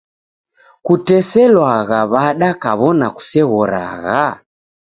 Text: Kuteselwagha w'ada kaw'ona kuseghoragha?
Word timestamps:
Kuteselwagha 0.85 1.99
w'ada 2.11 2.49
kaw'ona 2.63 3.07
kuseghoragha? 3.15 4.21